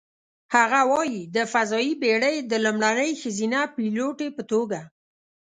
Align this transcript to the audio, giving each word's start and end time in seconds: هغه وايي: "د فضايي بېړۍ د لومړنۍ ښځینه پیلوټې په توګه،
هغه 0.55 0.79
وايي: 0.91 1.21
"د 1.35 1.37
فضايي 1.53 1.91
بېړۍ 2.01 2.35
د 2.51 2.53
لومړنۍ 2.65 3.11
ښځینه 3.21 3.59
پیلوټې 3.75 4.29
په 4.37 4.43
توګه، 4.51 4.79